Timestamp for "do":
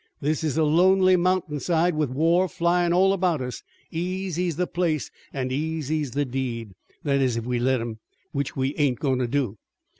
9.27-9.59